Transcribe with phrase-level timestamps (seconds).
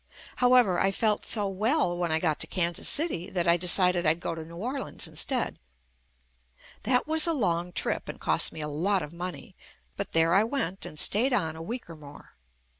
[0.37, 4.19] However, I felt so well when I got to Kansas City that I decided I'd
[4.19, 5.59] go to New Orleans in stead.
[6.81, 9.55] That was a long trip and cost me a lot of money,
[9.97, 12.33] but there I went and stayed on a week or more.